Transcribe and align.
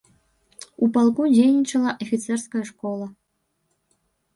У 0.85 0.89
палку 0.95 1.21
дзейнічала 1.35 1.91
афіцэрская 2.07 2.63
школа. 2.75 3.07